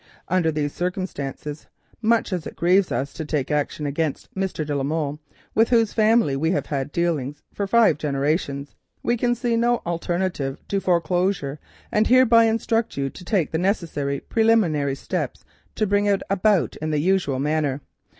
Under 0.29 0.51
these 0.51 0.73
circumstances, 0.73 1.67
much 2.01 2.33
as 2.33 2.47
it 2.47 2.55
grieves 2.55 2.91
us 2.91 3.13
to 3.13 3.23
take 3.23 3.51
action 3.51 3.85
against 3.85 4.33
Mr. 4.33 4.65
de 4.65 4.75
la 4.75 4.81
Molle, 4.81 5.19
with 5.53 5.69
whose 5.69 5.93
family 5.93 6.35
we 6.35 6.49
have 6.49 6.65
had 6.65 6.91
dealings 6.91 7.43
for 7.53 7.67
five 7.67 7.99
generations, 7.99 8.73
we 9.03 9.15
can 9.15 9.35
see 9.35 9.55
no 9.55 9.83
alternative 9.85 10.57
to 10.69 10.79
foreclosure, 10.81 11.59
and 11.91 12.07
hereby 12.07 12.45
instruct 12.45 12.97
you 12.97 13.11
to 13.11 13.23
take 13.23 13.51
the 13.51 13.59
necessary 13.59 14.21
preliminary 14.21 14.95
steps 14.95 15.45
to 15.75 15.85
bring 15.85 16.07
it 16.07 16.23
about 16.31 16.75
in 16.77 16.89
the 16.89 16.97
usual 16.97 17.37
manner. 17.37 17.79